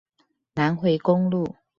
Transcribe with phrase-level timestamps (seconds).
[0.55, 1.57] 南迴公路